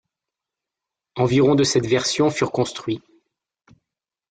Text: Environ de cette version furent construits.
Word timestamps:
Environ 1.15 1.53
de 1.53 1.63
cette 1.63 1.85
version 1.85 2.31
furent 2.31 2.49
construits. 2.51 3.03